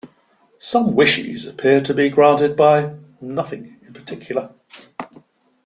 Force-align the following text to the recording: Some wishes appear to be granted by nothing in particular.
Some 0.57 0.95
wishes 0.95 1.45
appear 1.45 1.79
to 1.81 1.93
be 1.93 2.09
granted 2.09 2.57
by 2.57 2.95
nothing 3.21 3.77
in 3.85 3.93
particular. 3.93 4.49